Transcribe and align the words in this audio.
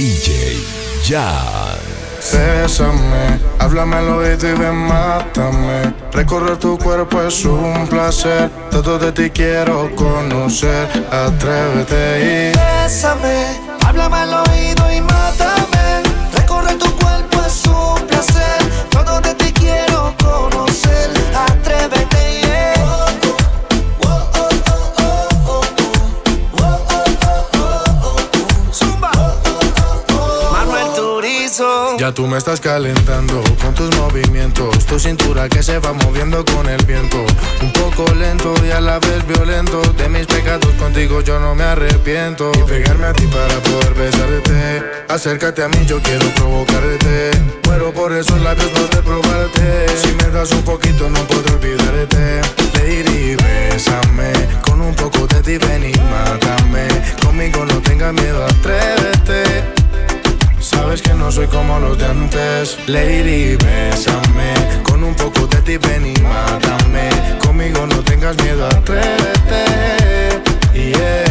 DJ 0.00 0.56
Jan. 1.04 1.76
Bésame, 2.32 3.38
háblame 3.58 3.96
al 3.96 4.08
oído 4.08 4.48
y 4.48 4.74
mátame. 4.74 5.92
Recorrer 6.10 6.56
tu 6.56 6.78
cuerpo 6.78 7.20
es 7.20 7.44
un 7.44 7.86
placer. 7.86 8.48
Todo 8.70 8.98
de 8.98 9.12
ti 9.12 9.28
quiero 9.28 9.94
conocer. 9.94 10.88
Atrévete 11.12 12.52
y. 12.54 12.58
Bésame, 12.82 13.60
háblame 13.86 14.16
al 14.16 14.34
oído 14.48 14.90
y 14.90 15.02
mátame. 15.02 16.02
Recorrer 16.34 16.78
tu 16.78 16.90
cuerpo 16.96 17.42
es 17.46 17.66
un 17.66 18.06
placer. 18.06 18.58
Todo 18.88 19.20
de 19.20 19.34
ti 19.34 19.52
quiero 19.52 20.14
conocer. 20.18 21.10
Atrévete. 21.36 22.09
Ya 32.00 32.14
tú 32.14 32.26
me 32.26 32.38
estás 32.38 32.60
calentando 32.60 33.44
con 33.60 33.74
tus 33.74 33.94
movimientos, 33.98 34.86
tu 34.86 34.98
cintura 34.98 35.50
que 35.50 35.62
se 35.62 35.78
va 35.80 35.92
moviendo 35.92 36.42
con 36.46 36.66
el 36.66 36.82
viento. 36.86 37.18
Un 37.60 37.70
poco 37.74 38.10
lento 38.14 38.54
y 38.66 38.70
a 38.70 38.80
la 38.80 38.98
vez 38.98 39.26
violento, 39.26 39.82
de 39.98 40.08
mis 40.08 40.26
pecados 40.26 40.72
contigo 40.76 41.20
yo 41.20 41.38
no 41.38 41.54
me 41.54 41.62
arrepiento. 41.62 42.52
Y 42.54 42.62
pegarme 42.62 43.04
a 43.04 43.12
ti 43.12 43.26
para 43.26 43.54
poder 43.60 43.92
besarte, 43.92 44.82
acércate 45.10 45.62
a 45.62 45.68
mí, 45.68 45.84
yo 45.84 46.00
quiero 46.00 46.26
provocarte. 46.36 47.32
Muero 47.66 47.92
por 47.92 48.14
esos 48.14 48.40
labios 48.40 48.70
poder 48.70 49.04
probarte, 49.04 49.86
si 50.02 50.14
me 50.14 50.30
das 50.30 50.52
un 50.52 50.62
poquito 50.62 51.10
no 51.10 51.22
podré 51.24 51.52
olvidarte. 51.52 52.40
Lady, 52.78 53.36
bésame, 53.36 54.32
con 54.62 54.80
un 54.80 54.94
poco 54.94 55.26
de 55.26 55.42
ti 55.42 55.58
ven 55.58 55.84
y 55.84 55.92
mátame, 55.98 56.88
conmigo 57.22 57.66
no 57.66 57.74
tengas 57.82 58.14
miedo, 58.14 58.46
atrévete. 58.46 59.79
Sabes 60.60 61.00
que 61.00 61.14
no 61.14 61.32
soy 61.32 61.46
como 61.46 61.78
los 61.78 61.98
de 61.98 62.06
antes. 62.06 62.78
Lady, 62.86 63.56
bésame. 63.56 64.82
Con 64.82 65.02
un 65.02 65.14
poco 65.14 65.46
de 65.46 65.62
ti 65.62 65.76
ven 65.78 66.06
y 66.06 66.20
mátame. 66.20 67.08
Conmigo 67.38 67.86
no 67.86 67.96
tengas 68.02 68.36
miedo, 68.42 68.66
atrévete. 68.66 69.64
Yeah. 70.74 71.29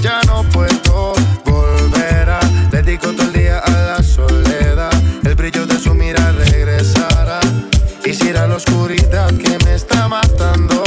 ya 0.00 0.20
no 0.26 0.42
puedo 0.44 1.14
volver 1.44 2.30
a. 2.30 2.40
Dedico 2.70 3.12
todo 3.12 3.26
el 3.26 3.32
día 3.32 3.58
a 3.58 3.70
la 3.70 4.02
soledad. 4.02 4.92
El 5.24 5.34
brillo 5.34 5.66
de 5.66 5.78
su 5.78 5.94
mira 5.94 6.32
regresará. 6.32 7.40
Y 8.04 8.14
si 8.14 8.28
era 8.28 8.46
la 8.46 8.56
oscuridad 8.56 9.28
que 9.34 9.58
me 9.64 9.74
está 9.74 10.08
matando, 10.08 10.82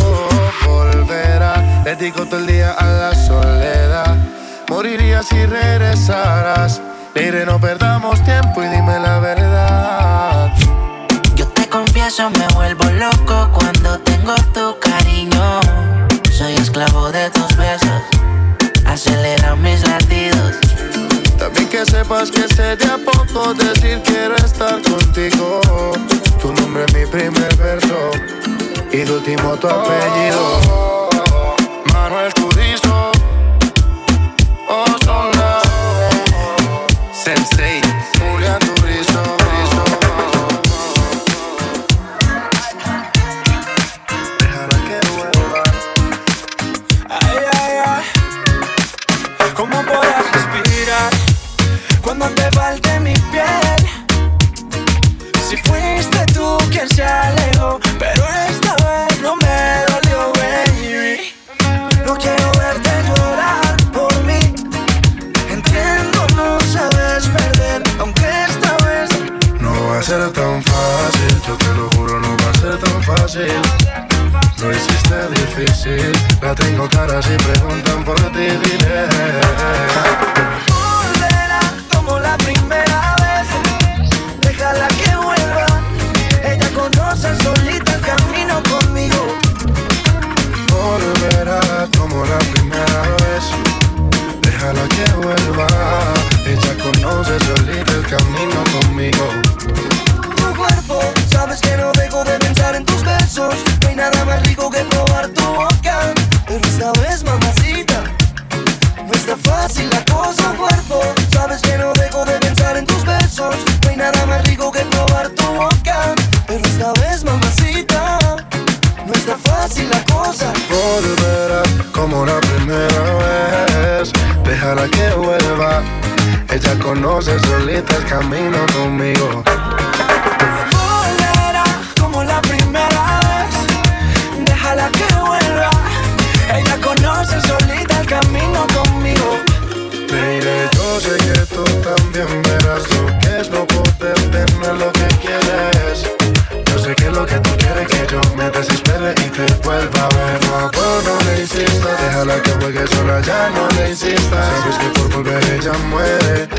volverá. 0.65 1.83
Dedico 1.83 2.25
todo 2.25 2.39
el 2.39 2.47
día 2.47 2.71
a 2.71 2.85
la 2.85 3.15
soledad. 3.15 4.17
Moriría 4.69 5.21
si 5.23 5.45
regresaras. 5.45 6.81
Le 7.15 7.45
no 7.45 7.59
perdamos 7.59 8.23
tiempo 8.23 8.63
y 8.63 8.67
dime 8.67 8.99
la 76.41 76.55
tengo 76.55 76.87
cara 76.87 77.21
si 77.21 77.35
preguntan 77.35 78.05
por 78.05 78.15
ti, 78.31 78.47
diré. 78.63 80.12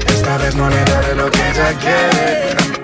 Esta 0.06 0.38
vez 0.38 0.55
no 0.55 0.69
le 0.69 0.84
daré 0.84 1.14
lo 1.14 1.31
que 1.31 1.50
ella 1.50 1.72
quiere. 1.78 2.84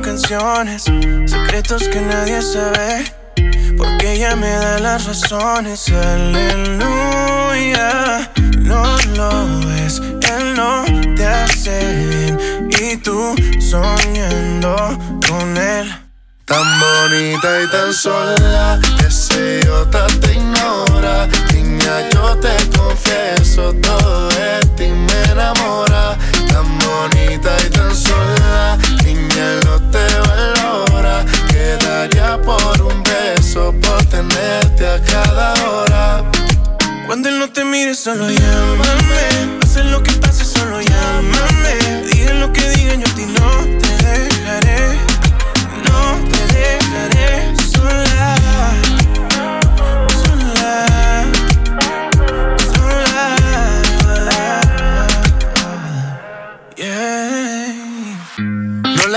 Canciones, 0.00 0.84
secretos 1.26 1.88
que 1.88 2.00
nadie 2.00 2.40
sabe. 2.40 3.04
Porque 3.76 4.14
ella 4.14 4.36
me 4.36 4.48
da 4.48 4.78
las 4.78 5.06
razones, 5.06 5.88
aleluya. 5.90 7.10
No 8.58 8.96
lo 9.16 9.60
ves, 9.66 10.00
él 10.00 10.54
no 10.56 10.84
te 11.14 11.26
hace 11.26 12.06
bien. 12.08 12.38
Y 12.80 12.96
tú 12.98 13.34
soñando 13.60 14.98
con 15.28 15.56
él. 15.56 15.92
Tan 16.44 16.64
bonita 16.80 17.62
y 17.62 17.66
tan 17.70 17.92
sola, 17.92 18.80
ese 19.06 19.60
idiota 19.62 20.06
te 20.20 20.32
ignora. 20.34 21.28
Niña, 21.52 22.08
yo 22.12 22.36
te 22.38 22.54
confieso, 22.76 23.72
todo 23.74 24.28
de 24.28 24.60
ti 24.76 24.88
me 24.88 25.32
enamora. 25.32 26.18
Tan 26.48 26.78
bonita 26.78 27.56
y 27.66 27.70
tan 27.70 27.94
sola, 27.96 28.78
niña, 29.22 29.52
él 29.52 29.60
no 29.64 29.80
te 29.90 30.04
valora. 30.28 31.24
Quedaría 31.48 32.40
por 32.42 32.82
un 32.82 33.02
beso, 33.02 33.74
por 33.80 34.04
tenerte 34.06 34.86
a 34.86 35.00
cada 35.02 35.54
hora. 35.68 36.24
Cuando 37.06 37.28
él 37.28 37.38
no 37.38 37.48
te 37.50 37.64
mire, 37.64 37.94
solo 37.94 38.28
llámame. 38.30 39.58
Pase 39.60 39.84
lo 39.84 40.02
que 40.02 40.12
pase, 40.12 40.44
solo 40.44 40.80
llámame. 40.80 42.08
Digan 42.12 42.40
lo 42.40 42.52
que 42.52 42.68
digan, 42.70 43.00
yo 43.00 43.06
a 43.10 43.14
ti 43.14 43.26
no 43.26 43.50
te 43.80 43.90
dejaré. 44.04 44.98
No 45.88 46.18
te 46.30 46.40
dejaré. 46.54 47.54
Sola. 47.72 48.51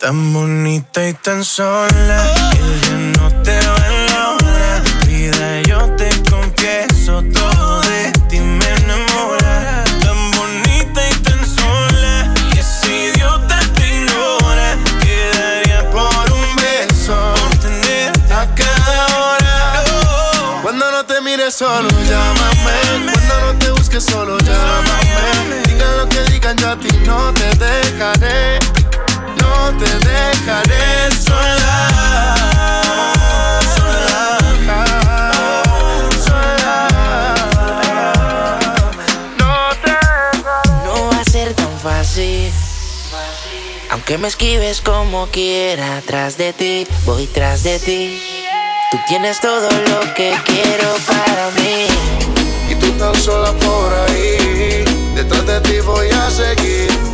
Tan 0.00 0.32
bonita 0.32 1.08
y 1.08 1.14
tan 1.14 1.44
sola 1.44 2.26
que 2.52 2.58
ya 2.86 2.96
no 3.18 3.42
te 3.42 3.56
valora. 3.56 4.82
Vida, 5.06 5.62
yo 5.62 5.88
te 5.96 6.10
confieso 6.30 7.22
todo 7.32 7.80
de 7.82 8.12
ti 8.28 8.40
me 8.40 8.68
enamora. 8.68 9.84
Tan 10.02 10.30
bonita 10.32 11.00
y 11.10 11.14
tan 11.22 11.46
sola 11.46 12.34
y 12.54 12.58
ese 12.58 13.12
idiota 13.12 13.58
te 13.74 13.96
ignora. 13.96 14.76
Quedaría 15.00 15.90
por 15.90 16.32
un 16.32 16.56
beso 16.56 17.34
por 17.60 18.34
a 18.34 18.54
cada 18.54 19.06
hora. 19.18 19.84
Cuando 20.62 20.90
no 20.90 21.04
te 21.06 21.20
mires 21.20 21.54
solo 21.54 21.88
llámame 22.08 23.12
Cuando 23.12 23.52
no 23.52 23.58
te 23.58 23.70
busques 23.70 24.02
solo 24.02 24.38
llámame 24.38 25.62
Digan 25.66 25.96
lo 25.98 26.08
que 26.08 26.22
digan 26.32 26.56
yo 26.56 26.70
a 26.70 26.76
ti 26.76 26.88
no 27.06 27.32
te 27.34 27.54
dejaré 27.56 28.58
te 29.78 29.98
dejaré 30.06 31.10
sola 31.26 32.36
Sola 33.74 34.38
No 40.84 41.10
va 41.10 41.20
a 41.20 41.24
ser 41.24 41.54
tan 41.54 41.78
fácil. 41.78 42.52
Aunque 43.90 44.18
me 44.18 44.28
esquives 44.28 44.80
como 44.80 45.28
quiera, 45.28 46.02
tras 46.06 46.36
de 46.36 46.52
ti, 46.52 46.86
voy 47.04 47.26
tras 47.26 47.62
de 47.62 47.78
ti. 47.78 48.22
Tú 48.90 48.98
tienes 49.08 49.40
todo 49.40 49.68
lo 49.70 50.14
que 50.14 50.34
quiero 50.44 50.94
para 51.06 51.50
mí. 51.56 51.86
Y 52.70 52.74
tú 52.76 52.90
tan 52.92 53.14
sola 53.14 53.52
por 53.52 53.92
ahí 53.92 54.84
Detrás 55.14 55.46
de 55.46 55.60
ti 55.60 55.80
voy 55.80 56.08
a 56.08 56.30
seguir 56.30 57.13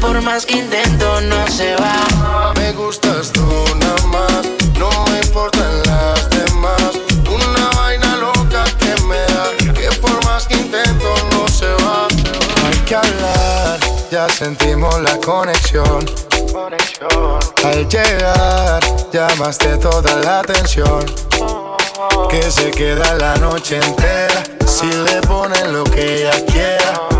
por 0.00 0.20
más 0.22 0.46
que 0.46 0.58
intento 0.58 1.20
no 1.22 1.46
se 1.48 1.76
va. 1.76 2.52
Me 2.56 2.72
gustas 2.72 3.30
tú 3.32 3.46
nada 3.78 4.06
más, 4.06 4.42
no 4.78 4.90
me 5.10 5.20
importan 5.20 5.82
las 5.84 6.28
demás. 6.30 6.98
Una 7.28 7.70
vaina 7.76 8.16
loca 8.16 8.64
que 8.78 9.00
me 9.02 9.18
da, 9.34 9.74
que 9.74 9.88
por 10.00 10.24
más 10.24 10.46
que 10.46 10.54
intento 10.54 11.14
no 11.32 11.46
se 11.48 11.70
va. 11.84 12.08
Hay 12.66 12.78
que 12.86 12.96
hablar, 12.96 13.78
ya 14.10 14.28
sentimos 14.28 15.00
la 15.00 15.16
conexión. 15.18 16.06
Al 17.64 17.88
llegar, 17.88 18.80
llamaste 19.12 19.76
toda 19.76 20.16
la 20.16 20.40
atención. 20.40 21.04
Que 22.28 22.50
se 22.50 22.70
queda 22.70 23.14
la 23.14 23.36
noche 23.36 23.76
entera 23.76 24.42
si 24.66 24.86
le 24.86 25.20
ponen 25.22 25.72
lo 25.72 25.84
que 25.84 26.22
ella 26.22 26.46
quiera. 26.46 27.19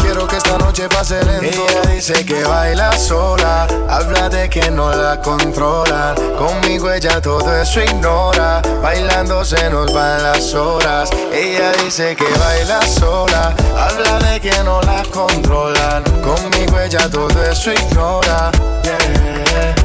Quiero 0.11 0.27
que 0.27 0.35
esta 0.35 0.57
noche 0.57 0.89
pase 0.89 1.23
lento. 1.23 1.65
Ella 1.69 1.81
dice 1.89 2.25
que 2.25 2.43
baila 2.43 2.91
sola 2.97 3.65
Habla 3.87 4.27
de 4.27 4.49
que 4.49 4.69
no 4.69 4.91
la 4.91 5.21
controlan 5.21 6.15
Conmigo 6.37 6.91
ella 6.91 7.21
todo 7.21 7.55
eso 7.61 7.79
ignora 7.81 8.61
Bailando 8.83 9.45
se 9.45 9.69
nos 9.69 9.93
van 9.93 10.21
las 10.21 10.53
horas. 10.53 11.09
Ella 11.31 11.71
dice 11.81 12.13
que 12.17 12.25
baila 12.25 12.81
sola 12.85 13.55
Habla 13.77 14.19
de 14.19 14.41
que 14.41 14.51
no 14.65 14.81
la 14.81 15.01
controlan 15.03 16.03
Conmigo 16.21 16.77
ella 16.77 17.09
todo 17.09 17.41
eso 17.45 17.71
ignora. 17.71 18.51
Yeah. 18.83 19.75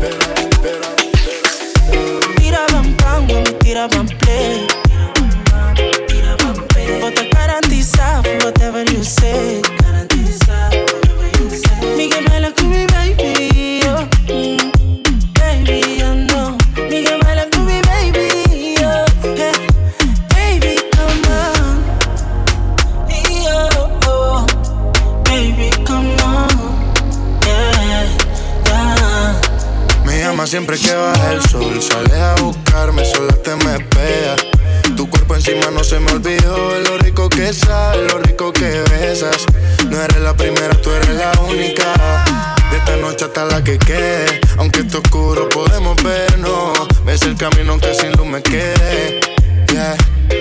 Pero, 0.00 0.18
pero, 0.60 0.80
Tira 2.36 2.66
pam 2.66 2.96
pam, 2.96 3.26
mami, 3.28 3.44
tira 3.60 3.88
pam 3.88 4.11
siempre 30.62 30.78
que 30.78 30.94
baja 30.94 31.32
el 31.32 31.42
sol. 31.42 31.82
Sale 31.82 32.20
a 32.20 32.34
buscarme, 32.36 33.04
sola 33.04 33.34
te 33.34 33.56
me 33.56 33.74
espera. 33.76 34.36
Tu 34.96 35.08
cuerpo 35.10 35.34
encima 35.34 35.70
no 35.72 35.82
se 35.82 35.98
me 35.98 36.12
olvidó. 36.12 36.78
Lo 36.80 36.98
rico 36.98 37.28
que 37.28 37.52
sabe, 37.52 38.06
lo 38.08 38.18
rico 38.18 38.52
que 38.52 38.82
besas. 38.90 39.44
No 39.90 40.00
eres 40.00 40.20
la 40.20 40.34
primera, 40.36 40.70
tú 40.80 40.90
eres 40.90 41.16
la 41.16 41.32
única. 41.40 41.92
De 42.70 42.78
esta 42.78 42.96
noche 42.96 43.24
hasta 43.24 43.44
la 43.46 43.64
que 43.64 43.76
quede. 43.78 44.40
Aunque 44.58 44.80
esté 44.80 44.98
oscuro, 44.98 45.48
podemos 45.48 46.00
vernos. 46.02 46.78
Ves 47.04 47.22
el 47.22 47.36
camino 47.36 47.72
aunque 47.72 47.94
sin 47.94 48.12
luz 48.12 48.26
me 48.26 48.40
quede. 48.40 49.41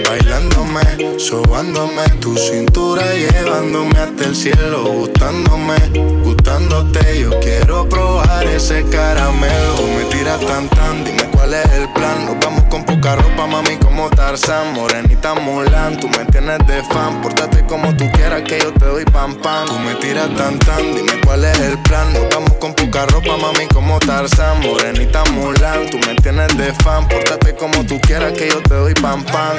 Bailándome, 0.10 1.18
sobándome 1.18 2.04
tu 2.20 2.36
cintura, 2.38 3.04
llevándome 3.14 3.98
hasta 3.98 4.26
el 4.26 4.36
cielo, 4.36 4.84
gustándome, 4.84 5.76
gustándote. 6.24 7.22
Yo 7.22 7.40
quiero 7.40 7.88
probar 7.88 8.46
ese 8.46 8.84
caramelo. 8.90 9.88
Me 9.98 10.04
tiras 10.06 10.40
tan 10.42 10.68
tan, 10.70 11.06
dime 11.06 11.24
cuál 11.32 11.54
es 11.54 11.66
el 11.72 11.91
plan. 12.02 12.26
Nos 12.26 12.40
vamos 12.40 12.64
con 12.70 12.84
poca 12.84 13.16
ropa, 13.16 13.46
mami, 13.48 13.78
como 13.78 14.10
Tarzán, 14.10 14.74
morenita 14.74 15.36
Mulan. 15.36 16.00
Tú 16.00 16.10
me 16.10 16.26
tienes 16.26 16.60
de 16.66 16.84
fan, 16.84 17.22
pórtate 17.22 17.64
como 17.66 17.96
tú 17.96 18.10
quieras 18.12 18.42
que 18.44 18.60
yo 18.60 18.74
te 18.74 18.86
doy 18.86 19.06
pam 19.06 19.36
pam. 19.36 19.68
Tú 19.68 19.78
me 19.80 19.94
tiras 19.96 20.30
tan 20.36 20.58
tan, 20.60 20.96
dime 20.96 21.14
cuál 21.24 21.46
es 21.46 21.60
el 21.60 21.78
plan. 21.84 22.12
Nos 22.14 22.28
vamos 22.30 22.54
con 22.60 22.74
poca 22.74 23.06
ropa, 23.06 23.38
mami, 23.38 23.68
como 23.68 24.00
Tarzán, 24.00 24.62
morenita 24.62 25.24
Mulan. 25.32 25.90
Tú 25.90 25.98
me 26.08 26.16
tienes 26.16 26.58
de 26.58 26.74
fan, 26.84 27.08
pórtate 27.08 27.56
como 27.56 27.86
tú 27.86 28.00
quieras 28.02 28.34
que 28.34 28.50
yo 28.50 28.62
te 28.64 28.74
doy 28.74 28.94
pam 28.96 29.24
pam. 29.26 29.58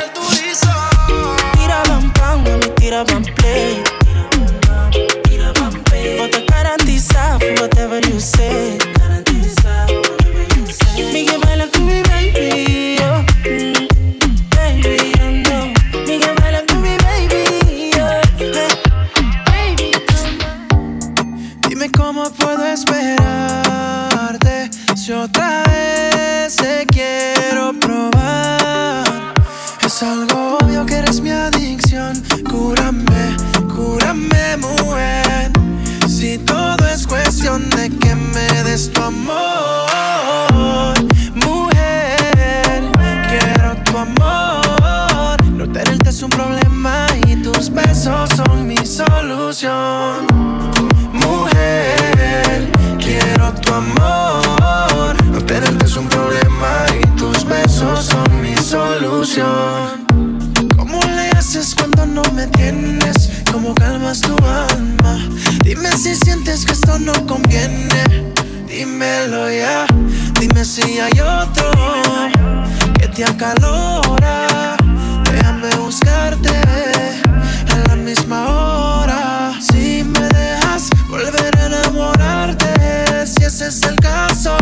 Tira 1.56 1.82
pam 1.84 2.12
pam, 2.12 2.44
mami, 2.44 2.68
tira 2.76 3.04
pam 3.04 3.22
play. 3.37 3.82
But 6.18 6.37
I 6.37 6.52
whatever 7.61 8.00
you 8.00 8.20
say. 8.20 8.91
Tu 38.72 39.02
amor, 39.02 39.34
mujer. 41.34 42.82
Quiero 43.28 43.76
tu 43.84 43.98
amor. 43.98 45.36
No 45.50 45.70
tenerte 45.70 46.08
es 46.08 46.22
un 46.22 46.30
problema 46.30 47.06
y 47.26 47.36
tus 47.36 47.70
besos 47.70 48.30
son 48.34 48.66
mi 48.66 48.78
solución. 48.78 50.26
Mujer, 51.12 52.72
quiero 52.98 53.52
tu 53.52 53.74
amor. 53.74 55.22
No 55.26 55.44
tenerte 55.44 55.84
es 55.84 55.96
un 55.98 56.08
problema 56.08 56.86
y 56.98 57.06
tus 57.18 57.44
besos 57.44 58.06
son 58.06 58.40
mi 58.40 58.56
solución. 58.56 60.06
¿Cómo 60.78 60.98
le 61.14 61.28
haces 61.32 61.74
cuando 61.74 62.06
no 62.06 62.22
me 62.32 62.46
tienes? 62.46 63.42
¿Cómo 63.52 63.74
calmas 63.74 64.22
tu 64.22 64.34
alma? 64.46 65.18
Dime 65.62 65.92
si 65.92 66.14
sientes 66.14 66.64
que 66.64 66.72
esto 66.72 66.98
no 66.98 67.12
conviene. 67.26 68.32
Dímelo 68.72 69.50
ya, 69.50 69.84
dime 70.40 70.64
si 70.64 70.98
hay 70.98 71.12
otro 71.20 71.70
que 72.98 73.06
te 73.08 73.22
acalora. 73.22 74.78
Déjame 75.30 75.68
buscarte 75.76 76.48
a 77.70 77.88
la 77.88 77.96
misma 77.96 78.48
hora. 78.48 79.52
Si 79.60 80.02
me 80.02 80.26
dejas 80.28 80.88
volver 81.06 81.54
a 81.58 81.66
enamorarte, 81.66 83.26
si 83.26 83.44
ese 83.44 83.66
es 83.68 83.82
el 83.82 83.96
caso, 83.96 84.56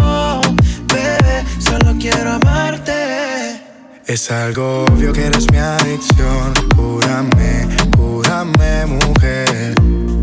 bebé, 0.92 1.44
solo 1.60 1.94
quiero 2.00 2.32
amarte. 2.32 3.62
Es 4.06 4.28
algo 4.32 4.86
obvio 4.86 5.12
que 5.12 5.26
eres 5.26 5.48
mi 5.52 5.58
adicción. 5.58 6.52
Cúrame, 6.74 7.68
cúrame, 7.96 8.86
mujer. 8.86 9.76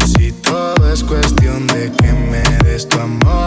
Si 0.05 0.33
todo 0.33 0.91
es 0.91 1.05
cuestión 1.05 1.65
de 1.67 1.89
que 1.93 2.11
me 2.11 2.43
des 2.69 2.89
tu 2.89 2.99
amor 2.99 3.46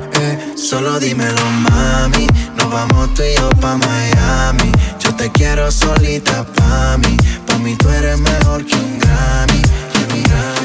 Eh, 0.13 0.53
solo 0.55 0.99
dímelo, 0.99 1.41
mami. 1.69 2.27
Nos 2.57 2.71
vamos 2.71 3.13
tú 3.13 3.23
y 3.23 3.35
yo 3.35 3.49
pa' 3.61 3.77
Miami. 3.77 4.71
Yo 4.99 5.13
te 5.15 5.31
quiero 5.31 5.71
solita 5.71 6.45
pa' 6.55 6.97
mí. 6.97 7.17
Pa' 7.47 7.57
mí 7.57 7.75
tú 7.75 7.89
eres 7.89 8.19
mejor 8.19 8.65
que 8.65 8.75
un 8.75 8.99
Grammy. 8.99 9.61
Que 9.93 10.21
Grammy, 10.21 10.60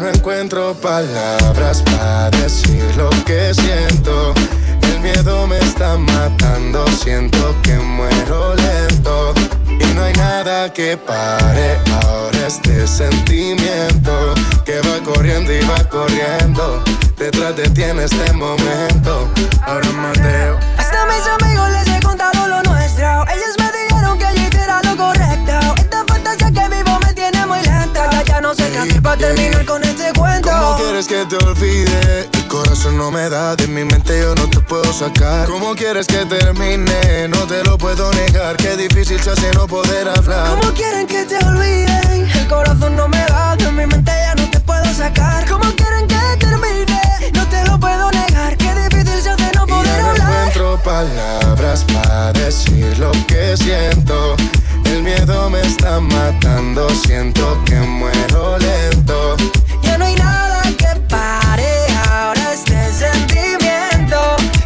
no 0.00 0.08
encuentro 0.08 0.74
palabras 0.74 1.82
para 1.82 2.30
decir 2.30 2.84
lo 2.96 3.10
que 3.24 3.52
siento. 3.52 4.32
El 4.82 5.00
miedo 5.00 5.46
me 5.46 5.58
está 5.58 5.96
matando, 5.96 6.86
siento 6.88 7.54
que 7.62 7.74
muero 7.74 8.54
lento. 8.54 9.34
Y 9.66 9.94
no 9.94 10.02
hay 10.04 10.12
nada 10.14 10.72
que 10.72 10.96
pare 10.96 11.78
ahora 12.02 12.46
este 12.46 12.86
sentimiento 12.86 14.34
que 14.64 14.80
va 14.80 15.02
corriendo 15.04 15.52
y 15.52 15.60
va 15.66 15.82
corriendo. 15.88 16.82
Detrás 17.16 17.56
de 17.56 17.68
ti 17.70 17.82
en 17.82 17.98
este 17.98 18.32
momento. 18.34 19.28
Ahora 19.66 19.90
Mateo. 19.90 20.58
Hasta 20.76 21.06
mis 21.06 21.26
amigos 21.40 21.70
les 21.72 21.88
he 21.88 22.00
contado 22.00 22.46
lo 22.46 22.62
nuestro. 22.62 23.24
Ellos 23.28 23.54
me 23.58 23.70
dijeron 23.72 24.18
que 24.18 24.26
yo 24.36 24.48
hiciera 24.48 24.80
lo 24.82 24.96
correcto. 24.96 25.97
No 28.48 28.54
sé 28.54 28.70
qué 28.70 28.78
hacer 28.78 29.02
para 29.02 29.18
terminar 29.18 29.62
con 29.66 29.84
este 29.84 30.10
cuento. 30.18 30.48
¿Cómo 30.48 30.76
quieres 30.78 31.06
que 31.06 31.26
te 31.26 31.36
olvide? 31.44 32.30
El 32.32 32.48
corazón 32.48 32.96
no 32.96 33.10
me 33.10 33.28
da, 33.28 33.54
de 33.54 33.66
mi 33.66 33.84
mente 33.84 34.18
yo 34.22 34.34
no 34.36 34.48
te 34.48 34.58
puedo 34.60 34.90
sacar. 34.90 35.46
¿Cómo 35.46 35.74
quieres 35.74 36.06
que 36.06 36.24
termine? 36.24 37.28
No 37.28 37.46
te 37.46 37.62
lo 37.64 37.76
puedo 37.76 38.10
negar, 38.14 38.56
qué 38.56 38.74
difícil 38.74 39.20
se 39.20 39.32
hace 39.32 39.50
no 39.52 39.66
poder 39.66 40.08
hablar. 40.08 40.48
¿Cómo 40.48 40.72
quieren 40.72 41.06
que 41.06 41.26
te 41.26 41.36
olviden? 41.44 42.26
El 42.34 42.48
corazón 42.48 42.96
no 42.96 43.06
me 43.06 43.22
da, 43.26 43.54
de 43.54 43.70
mi 43.70 43.84
mente 43.84 44.12
ya 44.12 44.34
no 44.34 44.50
te 44.50 44.60
puedo 44.60 44.94
sacar. 44.94 45.46
¿Cómo 45.46 45.70
quieren 45.76 46.06
que 46.06 46.46
termine? 46.46 47.30
No 47.34 47.46
te 47.48 47.66
lo 47.66 47.78
puedo 47.78 48.10
negar, 48.12 48.56
qué 48.56 48.74
difícil 48.88 49.22
se 49.24 49.28
hace 49.28 49.52
no 49.56 49.64
Y 49.66 49.68
poder 49.70 49.86
ya 49.94 50.00
no 50.02 50.08
hablar. 50.08 50.32
encuentro 50.48 50.80
palabras 50.82 51.84
para 51.84 52.32
decir 52.32 52.98
lo 52.98 53.12
que 53.26 53.58
siento. 53.58 54.36
El 54.88 55.02
miedo 55.02 55.50
me 55.50 55.60
está 55.60 56.00
matando, 56.00 56.88
siento 56.90 57.62
que 57.64 57.74
muero 57.74 58.58
lento. 58.58 59.36
Ya 59.82 59.98
no 59.98 60.04
hay 60.04 60.14
nada 60.16 60.62
que 60.76 61.00
pare 61.08 61.86
ahora 62.10 62.52
este 62.52 62.92
sentimiento 62.92 64.18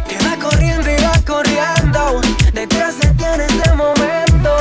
que 0.07 0.17
va 0.25 0.37
corriendo 0.41 0.89
y 0.89 0.95
va 1.03 1.13
corriendo 1.25 2.21
detrás 2.53 2.99
de 2.99 3.07
ti 3.07 3.23
en 3.23 3.41
este 3.41 3.73
momento. 3.73 4.51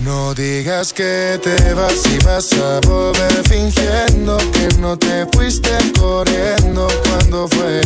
No 0.00 0.34
digas 0.34 0.92
que 0.92 1.40
te 1.42 1.74
vas 1.74 2.02
y 2.06 2.18
vas 2.24 2.52
a 2.52 2.80
volver 2.86 3.42
fingiendo 3.48 4.36
que 4.52 4.68
no 4.78 4.96
te 4.96 5.26
fuiste 5.32 5.70
corriendo 5.98 6.86
cuando 7.08 7.48
fue 7.48 7.80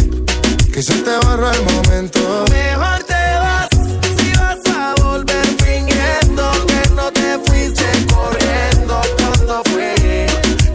que 0.73 0.83
se 0.83 0.95
te 0.95 1.17
borró 1.27 1.51
el 1.51 1.63
momento. 1.63 2.45
Mejor 2.51 3.08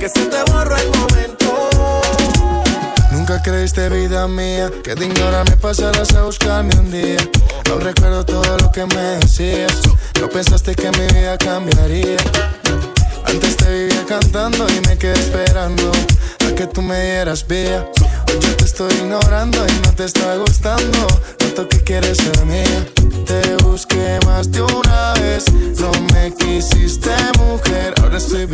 que 0.03 0.09
se 0.09 0.25
te 0.25 0.51
borró 0.51 0.75
el 0.75 0.89
momento. 0.99 1.71
Nunca 3.11 3.41
creíste 3.41 3.87
vida 3.87 4.27
mía 4.27 4.69
que 4.83 4.95
de 4.95 5.05
ignorarme 5.05 5.55
pasarás 5.55 6.13
a 6.15 6.23
buscarme 6.23 6.75
un 6.77 6.91
día. 6.91 7.15
No 7.69 7.79
recuerdo 7.79 8.25
todo 8.25 8.57
lo 8.57 8.69
que 8.69 8.85
me 8.85 9.01
decías. 9.21 9.79
No 10.19 10.27
pensaste 10.27 10.75
que 10.75 10.91
mi 10.91 11.07
vida 11.13 11.37
cambiaría. 11.37 12.17
Antes 13.25 13.55
te 13.55 13.71
vivía 13.71 14.03
cantando 14.05 14.67
y 14.67 14.87
me 14.89 14.97
quedé 14.97 15.13
esperando 15.13 15.89
a 16.49 16.53
que 16.53 16.67
tú 16.67 16.81
me 16.81 17.01
dieras 17.01 17.47
vía. 17.47 17.87
Hoy 18.27 18.39
yo 18.41 18.57
te 18.57 18.65
estoy 18.65 18.93
ignorando 18.95 19.65
y 19.65 19.87
no 19.87 19.95
te 19.95 20.03
está 20.03 20.35
gustando. 20.35 21.07
Noto 21.39 21.69
que 21.69 21.81
quieres 21.81 22.17
ser 22.17 22.45
mía. 22.45 22.85
Te 23.25 23.55
busqué 23.63 24.19
más 24.25 24.51
de 24.51 24.63
una 24.63 24.82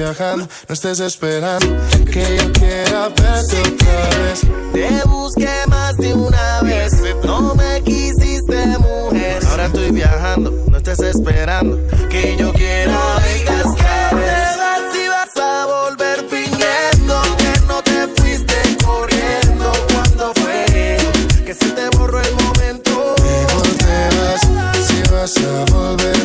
viajando. 0.09 0.47
No 0.67 0.73
estés 0.73 0.99
esperando 0.99 1.67
que 2.11 2.37
yo 2.37 2.51
quiera 2.53 3.09
verte 3.09 3.59
otra 3.61 4.09
vez. 4.19 4.41
Te 4.73 5.07
busqué 5.07 5.49
más 5.67 5.95
de 5.97 6.13
una 6.13 6.61
vez, 6.61 6.93
no 7.23 7.55
me 7.55 7.81
quisiste 7.83 8.65
mujer. 8.79 9.45
Ahora 9.49 9.65
estoy 9.65 9.91
viajando, 9.91 10.51
no 10.69 10.77
estés 10.77 10.99
esperando 10.99 11.77
que 12.09 12.35
yo 12.37 12.51
quiera 12.53 12.97
verte 13.19 13.53
otra 13.63 14.11
vez. 14.15 14.59
Si 14.91 15.07
vas 15.07 15.37
a 15.37 15.65
volver 15.65 16.25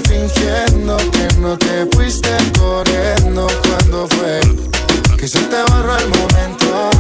fingiendo 0.05 0.97
que 1.11 1.41
no 1.41 1.59
te 1.59 1.87
fuiste 1.97 2.44
se 5.35 5.43
te 5.47 5.63
borró 5.65 5.97
el 5.97 6.09
momento. 6.09 6.91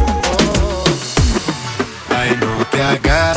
Ay, 2.10 2.36
no 2.40 2.66
te 2.66 2.82
hagas 2.82 3.33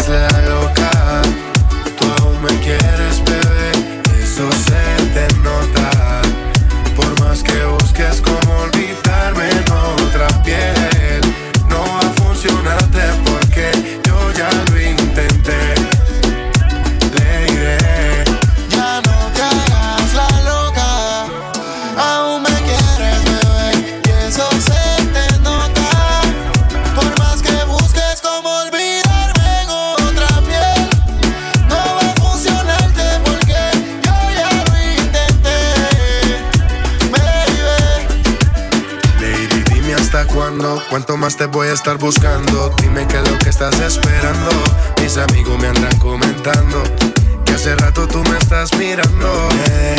¿Cuánto 40.89 41.17
más 41.17 41.35
te 41.35 41.45
voy 41.47 41.67
a 41.67 41.73
estar 41.73 41.97
buscando? 41.97 42.73
Dime 42.81 43.05
qué 43.07 43.17
es 43.17 43.29
lo 43.29 43.37
que 43.39 43.49
estás 43.49 43.77
esperando. 43.79 44.49
Mis 45.01 45.17
amigos 45.17 45.59
me 45.59 45.67
andan 45.67 45.97
comentando 45.99 46.81
que 47.45 47.53
hace 47.53 47.75
rato 47.75 48.07
tú 48.07 48.23
me 48.23 48.37
estás 48.37 48.73
mirando. 48.77 49.17
No 49.17 49.49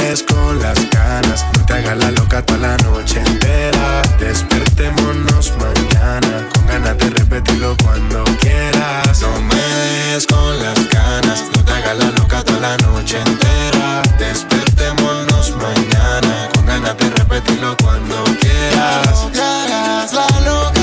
Es 0.05 0.23
con 0.23 0.59
las 0.59 0.79
ganas, 0.91 1.45
no 1.57 1.67
te 1.67 1.75
hagas 1.75 1.99
la 1.99 2.11
loca 2.13 2.41
toda 2.43 2.61
la 2.61 2.77
noche 2.79 3.21
entera. 3.21 4.01
Despertémonos 4.19 5.53
mañana, 5.59 6.49
con 6.55 6.67
ganas 6.67 6.97
de 6.97 7.11
repetirlo 7.11 7.77
cuando 7.85 8.25
quieras. 8.41 9.21
No 9.21 9.41
me 9.43 10.15
des 10.15 10.27
con 10.27 10.59
las 10.59 10.89
ganas, 10.89 11.45
no 11.55 11.65
te 11.65 11.73
hagas 11.73 11.99
la 11.99 12.11
loca 12.13 12.43
toda 12.45 12.61
la 12.61 12.77
noche 12.79 13.21
entera. 13.21 14.03
Despertémonos 14.19 15.55
mañana, 15.57 16.49
con 16.55 16.65
ganas 16.65 16.97
de 16.97 17.11
repetirlo 17.11 17.77
cuando 17.77 18.25
quieras. 18.41 19.07
No 19.13 19.31
te 19.31 19.43
hagas 19.43 20.13
la 20.15 20.41
loca. 20.41 20.78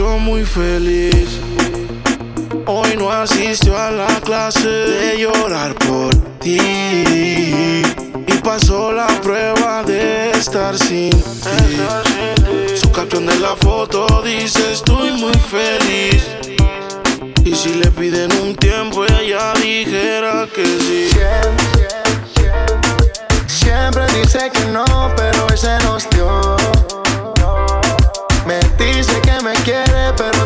Muy 0.00 0.42
feliz. 0.46 1.38
Hoy 2.66 2.96
no 2.96 3.10
asistió 3.10 3.76
a 3.76 3.90
la 3.90 4.06
clase 4.22 4.66
de 4.66 5.18
llorar 5.18 5.74
por 5.74 6.14
ti. 6.38 6.56
Y 6.58 8.32
pasó 8.42 8.90
la 8.90 9.06
prueba 9.20 9.82
de 9.82 10.30
estar 10.30 10.78
sin 10.78 11.10
ti. 11.10 11.76
Su 12.74 12.90
caption 12.90 13.26
de 13.26 13.38
la 13.38 13.54
foto 13.56 14.22
dice 14.22 14.72
estoy 14.72 15.10
muy 15.12 15.34
feliz. 15.34 16.24
Y 17.44 17.54
si 17.54 17.74
le 17.74 17.90
piden 17.90 18.32
un 18.40 18.56
tiempo, 18.56 19.04
ella 19.04 19.52
dijera 19.60 20.48
que 20.54 20.64
sí. 20.64 21.10
Siempre 23.46 24.06
dice 24.18 24.50
que 24.50 24.64
no, 24.66 24.84
pero 25.16 25.46
hoy 25.50 25.58
se 25.58 25.78
nos 25.80 26.08
dio. 26.08 26.91
Quiere, 29.64 30.12
pero 30.16 30.41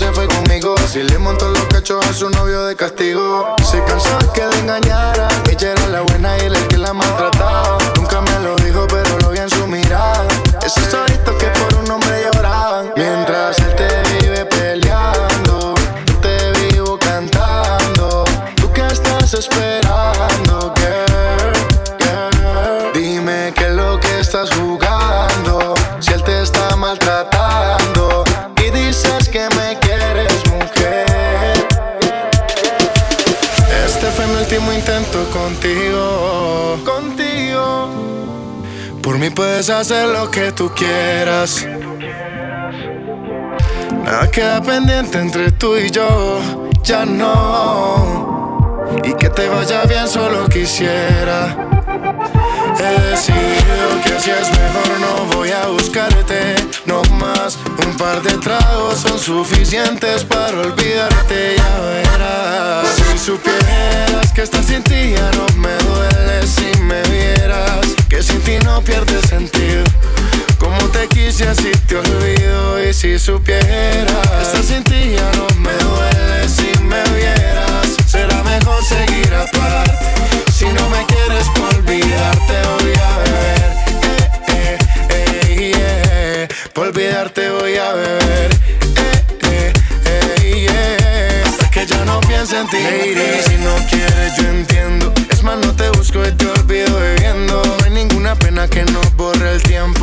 se 0.00 0.10
fue 0.12 0.26
conmigo. 0.28 0.74
Si 0.90 1.02
le 1.02 1.18
montó 1.18 1.46
los 1.50 1.64
cachos 1.66 2.04
a 2.06 2.12
su 2.14 2.30
novio 2.30 2.64
de 2.64 2.74
castigo. 2.74 3.54
Se 3.70 3.84
cansó 3.84 4.16
de 4.18 4.28
que 4.32 4.46
le 4.46 4.58
engañara. 4.60 5.28
Ella 5.50 5.72
era 5.72 5.86
la 5.88 6.00
buena 6.00 6.38
y 6.38 6.46
él 6.46 6.56
el 6.56 6.68
que 6.68 6.78
la 6.78 6.94
maltrataba. 6.94 7.76
Nunca 7.96 8.22
me 8.22 8.40
lo 8.40 8.56
dijo, 8.56 8.86
pero 8.88 9.18
lo 9.18 9.30
vi 9.30 9.38
en 9.38 9.50
su 9.50 9.66
mirada. 9.66 10.26
Esos 10.64 10.94
ojitos 10.94 11.34
que 11.34 11.48
por 11.48 11.74
un 11.80 11.90
hombre 11.90 12.24
lloraban. 12.24 12.92
Mientras 12.96 13.58
él 13.58 13.74
te 13.76 13.88
vive 14.14 14.46
peleando. 14.46 15.74
Te 16.22 16.52
vivo 16.60 16.98
cantando. 16.98 18.24
¿Tú 18.56 18.72
qué 18.72 18.86
estás 18.86 19.34
esperando, 19.34 19.69
Por 39.10 39.18
mí 39.18 39.28
puedes 39.28 39.68
hacer 39.70 40.08
lo 40.10 40.30
que 40.30 40.52
tú 40.52 40.70
quieras. 40.72 41.66
Nada 44.04 44.30
queda 44.30 44.62
pendiente 44.62 45.18
entre 45.18 45.50
tú 45.50 45.76
y 45.76 45.90
yo. 45.90 46.38
Ya 46.84 47.04
no. 47.04 48.38
Y 49.02 49.12
que 49.14 49.28
te 49.28 49.48
vaya 49.48 49.82
bien, 49.82 50.06
solo 50.06 50.48
quisiera. 50.48 51.56
He 52.78 53.00
decidido 53.10 54.00
que 54.04 54.12
así 54.12 54.30
es 54.30 54.48
mejor, 54.48 55.00
no 55.00 55.36
voy 55.36 55.50
a 55.50 55.66
buscarte. 55.66 56.54
No 56.86 57.02
un 57.22 57.96
par 57.98 58.22
de 58.22 58.32
tragos 58.38 59.00
son 59.00 59.18
suficientes 59.18 60.24
para 60.24 60.58
olvidarte, 60.58 61.56
ya 61.56 61.80
verás. 61.80 62.86
Si 62.96 63.18
supieras 63.18 64.32
que 64.34 64.42
estás 64.42 64.64
sin 64.66 64.82
ti 64.82 65.12
ya 65.14 65.30
no 65.32 65.46
me 65.58 65.74
duele 65.84 66.46
si 66.46 66.80
me 66.80 67.02
vieras. 67.02 67.86
Que 68.08 68.22
sin 68.22 68.40
ti 68.40 68.58
no 68.64 68.80
pierde 68.82 69.20
sentido. 69.28 69.84
Como 70.58 70.78
te 70.88 71.08
quise 71.08 71.48
así 71.48 71.70
te 71.86 71.96
olvido 71.96 72.88
y 72.88 72.94
si 72.94 73.18
supieras 73.18 74.26
estás 74.42 74.66
sin 74.66 74.82
ti 74.84 75.12
ya 75.16 75.30
no 75.36 75.46
me 75.60 75.72
duele 75.72 76.48
si 76.48 76.72
me 76.84 77.02
vieras. 77.16 77.96
Será 78.06 78.42
mejor 78.44 78.82
seguir 78.82 79.34
aparte. 79.34 80.06
Si 80.56 80.64
no 80.64 80.88
me 80.88 81.04
quieres 81.04 81.46
por 81.54 81.74
olvidarte 81.74 82.54
voy 82.78 82.92
a 82.94 83.18
beber. 83.18 83.79
Por 86.74 86.86
olvidarte 86.88 87.50
voy 87.50 87.76
a 87.76 87.92
beber. 87.92 88.50
Eh, 88.96 89.22
eh, 89.44 89.72
eh, 90.06 90.68
yeah. 90.68 91.48
Hasta 91.48 91.70
que 91.70 91.86
ya 91.86 92.04
no 92.04 92.20
piense 92.20 92.58
en 92.58 92.68
ti. 92.68 92.76
Lady, 92.78 93.42
si 93.46 93.56
no 93.56 93.74
quieres 93.88 94.36
yo 94.36 94.48
entiendo. 94.48 95.12
Es 95.30 95.42
más, 95.42 95.58
no 95.58 95.74
te 95.74 95.90
busco 95.90 96.24
y 96.26 96.32
te 96.32 96.46
olvido 96.46 96.98
bebiendo. 96.98 97.62
No 97.64 97.84
hay 97.84 97.90
ninguna 97.90 98.34
pena 98.36 98.68
que 98.68 98.84
no 98.84 99.00
borre 99.16 99.52
el 99.52 99.62
tiempo. 99.62 99.99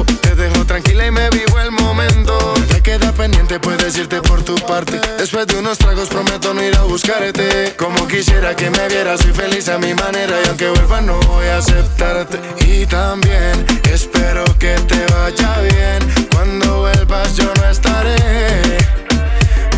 Pendiente, 3.57 3.59
puedes 3.59 3.97
irte 3.97 4.21
por 4.21 4.43
tu 4.43 4.55
parte. 4.55 4.99
Después 5.17 5.47
de 5.47 5.57
unos 5.57 5.77
tragos 5.77 6.09
prometo 6.09 6.53
no 6.53 6.63
ir 6.63 6.75
a 6.75 6.83
buscarte. 6.83 7.75
Como 7.77 8.07
quisiera 8.07 8.55
que 8.55 8.69
me 8.69 8.87
vieras, 8.87 9.21
soy 9.21 9.33
feliz 9.33 9.67
a 9.69 9.77
mi 9.77 9.93
manera. 9.93 10.35
Y 10.43 10.47
aunque 10.47 10.69
vuelva 10.69 11.01
no 11.01 11.19
voy 11.21 11.47
a 11.47 11.57
aceptarte. 11.57 12.39
Y 12.65 12.85
también 12.85 13.65
espero 13.91 14.43
que 14.59 14.75
te 14.87 15.05
vaya 15.13 15.61
bien. 15.61 16.27
Cuando 16.33 16.79
vuelvas 16.79 17.35
yo 17.35 17.51
no 17.55 17.69
estaré. 17.69 18.15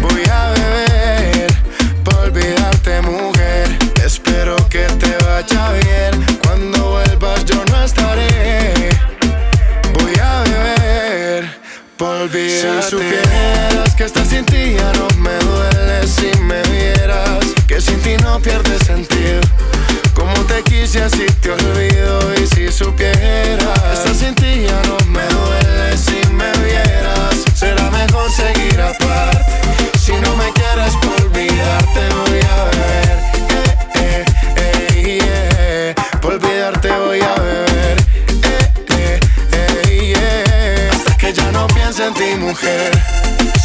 Voy 0.02 0.24
a 0.32 0.52
beber 0.52 1.54
por 2.04 2.16
olvidarte, 2.16 3.02
mujer. 3.02 3.78
Espero 4.04 4.56
que 4.70 4.86
te 5.00 5.16
vaya 5.26 5.72
bien. 5.74 6.40
Cuando 6.44 6.92
vuelvas 6.92 7.46
yo 7.46 7.64
no 7.66 7.84
estaré. 7.84 8.90
Voy 9.94 10.14
a 10.22 10.44
beber 10.44 11.60
por 11.98 12.16
olvidarte. 12.16 12.90
Si 12.90 13.69
que 14.00 14.06
estás 14.06 14.30
sin 14.30 14.46
ti 14.46 14.76
ya 14.78 14.94
no 14.94 15.10
me 15.18 15.36
duele 15.40 16.08
si 16.08 16.32
me 16.44 16.62
vieras. 16.72 17.44
Que 17.68 17.82
sin 17.82 18.00
ti 18.00 18.16
no 18.24 18.40
pierde 18.40 18.80
sentido. 18.80 19.42
Como 20.14 20.34
te 20.46 20.64
quise 20.64 21.04
así 21.04 21.26
te 21.42 21.52
olvido 21.52 22.34
y 22.36 22.48
si 22.48 22.72
supieras 22.72 23.92
estás 23.92 24.16
sin 24.16 24.34
ti 24.36 24.64
ya 24.68 24.82
no 24.88 24.98
me 25.08 25.26
duele 25.28 25.98
si 25.98 26.26
me 26.32 26.50
vieras. 26.64 27.44
Será 27.54 27.92
mejor 27.92 28.32
seguir 28.32 28.80
aparte. 28.80 29.44
Si 30.00 30.14
no 30.14 30.34
me 30.38 30.50
quieres 30.54 30.96
por 31.02 31.22
olvidarte 31.26 32.00
voy 32.20 32.40
a 32.40 32.64
beber. 32.70 33.18
Eh, 33.96 34.26
eh, 34.56 35.20
eh. 35.24 35.96
Por 36.22 36.36
olvidarte 36.36 36.90
voy 36.90 37.20
a 37.20 37.36
beber. 37.36 37.98
Eh, 38.44 39.20
eh, 39.52 40.14
eh. 40.16 40.90
Hasta 40.90 41.18
que 41.18 41.34
ya 41.34 41.52
no 41.52 41.68
piense 41.68 42.08
en 42.08 42.14
ti, 42.14 42.36
mujer. 42.38 43.19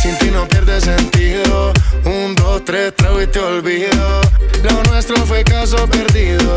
Sin 0.04 0.18
ti 0.18 0.30
no 0.30 0.46
pierde 0.46 0.82
sentido. 0.82 1.72
Un, 2.04 2.34
dos, 2.34 2.62
tres, 2.62 2.94
trago 2.94 3.22
y 3.22 3.26
te 3.26 3.38
olvido. 3.38 4.20
Lo 4.62 4.82
nuestro 4.82 5.16
fue 5.24 5.42
caso 5.42 5.78
perdido. 5.88 6.53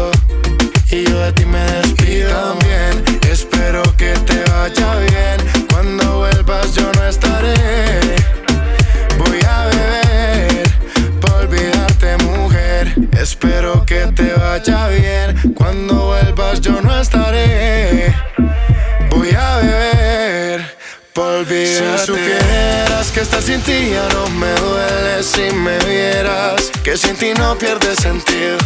Sin 23.48 23.62
ti 23.62 23.92
ya 23.92 24.06
no 24.10 24.28
me 24.42 24.54
duele 24.56 25.24
si 25.24 25.50
me 25.52 25.78
vieras. 25.86 26.70
Que 26.84 26.98
sin 26.98 27.16
ti 27.16 27.34
no 27.34 27.58
pierde 27.58 27.96
sentido. 27.96 28.58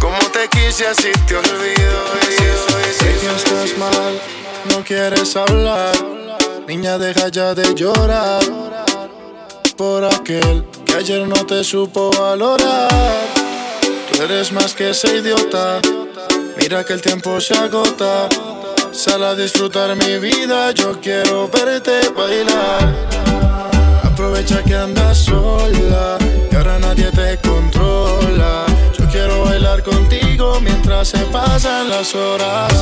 Como 0.00 0.18
te 0.32 0.48
quise 0.48 0.86
así 0.86 1.12
te 1.26 1.36
olvido. 1.36 2.00
Sé 2.98 3.10
que 3.20 3.30
estás 3.36 3.76
mal, 3.76 4.14
no 4.70 4.82
quieres 4.82 5.36
hablar. 5.36 5.94
Niña, 6.66 6.96
deja 6.96 7.28
ya 7.28 7.54
de 7.54 7.74
llorar 7.74 8.42
por 9.76 10.06
aquel 10.06 10.64
que 10.86 10.94
ayer 10.94 11.28
no 11.28 11.44
te 11.44 11.62
supo 11.62 12.10
valorar. 12.18 12.88
Tú 14.10 14.22
eres 14.22 14.50
más 14.50 14.72
que 14.72 14.90
ese 14.90 15.18
idiota. 15.18 15.80
Mira 16.56 16.84
que 16.84 16.94
el 16.94 17.02
tiempo 17.02 17.38
se 17.38 17.52
agota. 17.52 18.30
Sal 18.92 19.22
a 19.22 19.34
disfrutar 19.34 19.94
mi 19.94 20.18
vida, 20.18 20.70
yo 20.70 20.98
quiero 21.02 21.48
verte 21.48 22.08
bailar. 22.16 23.25
Aprovecha 24.16 24.62
que 24.62 24.74
andas 24.74 25.18
sola 25.18 26.16
y 26.50 26.56
ahora 26.56 26.78
nadie 26.78 27.10
te 27.12 27.36
controla. 27.46 28.64
Yo 28.98 29.06
quiero 29.10 29.44
bailar 29.44 29.82
contigo 29.82 30.58
mientras 30.62 31.08
se 31.08 31.18
pasa 31.18 31.46
pasan 31.46 31.90
las 31.90 32.14
horas 32.14 32.72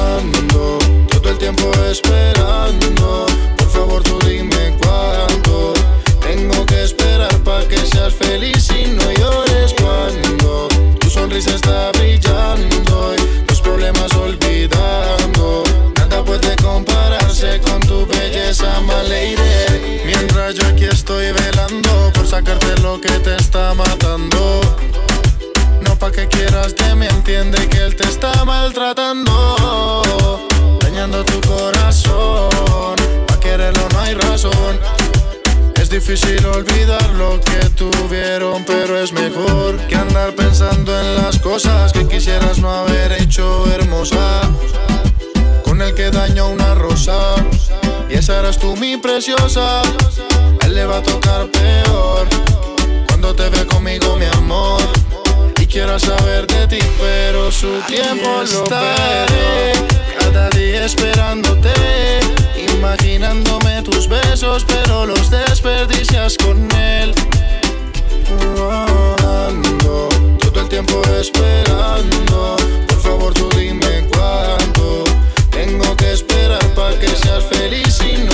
todo 1.11 1.31
el 1.31 1.38
tiempo 1.38 1.73
esperando. 1.90 3.27
Por 3.57 3.68
favor, 3.68 4.03
tú 4.05 4.16
dime 4.25 4.77
cuánto 4.81 5.53
lo 37.85 37.90
que 37.90 37.99
tuvieron, 37.99 38.64
pero 38.64 38.99
es 38.99 39.12
mejor 39.12 39.77
que 39.88 39.97
andar 39.97 40.35
pensando 40.35 40.99
en 40.99 41.16
las 41.16 41.38
cosas 41.38 41.92
que 41.92 42.07
quisieras 42.07 42.59
no 42.59 42.70
haber 42.70 43.12
hecho 43.12 43.64
hermosa. 43.73 44.42
Con 45.64 45.83
el 45.83 45.94
que 45.94 46.11
daño 46.11 46.49
una 46.49 46.75
rosa, 46.75 47.35
y 48.09 48.14
esa 48.14 48.40
eras 48.40 48.59
tú 48.59 48.77
mi 48.77 48.97
preciosa. 48.97 49.81
A 49.81 50.66
él 50.66 50.75
le 50.75 50.87
va 50.87 50.99
a 50.99 51.03
tocar 51.03 51.47
peor 51.51 52.29
cuando 53.09 53.35
te 53.35 53.49
ve 53.49 53.66
conmigo, 53.66 54.16
mi 54.16 54.27
amor 54.27 54.83
quiero 55.75 55.99
saber 55.99 56.47
de 56.47 56.68
ti, 56.68 56.79
pero 57.01 57.51
su 57.51 57.81
tiempo 57.88 58.29
lo 58.29 58.42
estaré. 58.44 59.73
Cada 60.20 60.49
día 60.51 60.85
esperándote, 60.85 61.73
imaginándome 62.73 63.83
tus 63.83 64.09
besos, 64.09 64.64
pero 64.68 65.05
los 65.05 65.31
desperdicias 65.31 66.37
con 66.38 66.70
él. 66.77 67.12
Ando 69.23 70.09
todo 70.38 70.61
el 70.61 70.68
tiempo 70.68 71.03
esperando. 71.20 72.57
Por 72.88 73.01
favor, 73.01 73.35
tú 73.35 73.49
dime 73.57 74.07
cuándo. 74.12 75.05
Tengo 75.51 75.97
que 75.97 76.12
esperar 76.12 76.66
para 76.75 76.99
que 76.99 77.09
seas 77.09 77.44
feliz 77.44 78.01
y 78.03 78.25
no 78.25 78.34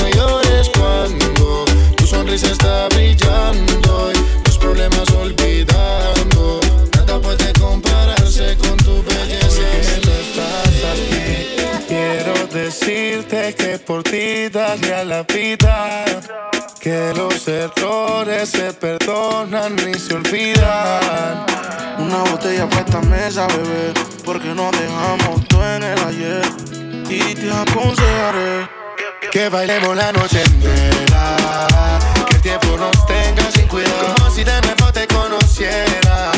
bailemos 29.51 29.97
la 29.97 30.13
noche 30.13 30.43
entera. 30.43 31.99
Que 32.29 32.37
el 32.37 32.43
tiempo 32.43 32.77
nos 32.77 33.07
tenga 33.07 33.51
sin 33.53 33.67
cuidado. 33.67 34.15
Como 34.17 34.31
si 34.31 34.45
de 34.45 34.61
nuevo 34.61 34.93
te 34.93 35.07
conociera. 35.07 36.33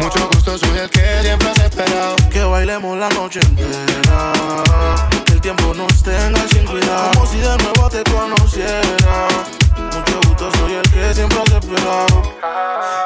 Mucho 0.00 0.28
gusto, 0.28 0.58
soy 0.58 0.78
el 0.78 0.90
que 0.90 1.22
siempre 1.22 1.50
has 1.50 1.58
esperado. 1.58 2.16
Que 2.30 2.42
bailemos 2.42 2.98
la 2.98 3.08
noche 3.10 3.40
entera. 3.40 4.32
Que 5.24 5.32
el 5.32 5.40
tiempo 5.40 5.74
nos 5.74 6.02
tenga 6.02 6.40
sin 6.48 6.64
cuidado. 6.64 7.10
Como 7.12 7.26
si 7.26 7.38
de 7.38 7.56
nuevo 7.58 7.90
te 7.90 8.02
conociera. 8.04 9.28
Mucho 9.76 10.20
gusto, 10.28 10.50
soy 10.58 10.74
el 10.74 10.90
que 10.90 11.14
siempre 11.14 11.38
has 11.40 11.52
esperado. 11.52 12.36